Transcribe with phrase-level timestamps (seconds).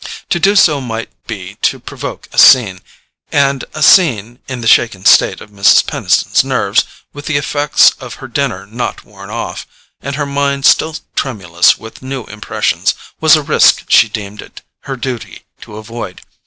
[0.31, 2.79] To do so might be to provoke a scene;
[3.31, 5.85] and a scene, in the shaken state of Mrs.
[5.85, 9.67] Peniston's nerves, with the effects of her dinner not worn off,
[10.01, 14.97] and her mind still tremulous with new impressions, was a risk she deemed it her
[14.97, 16.23] duty to avoid.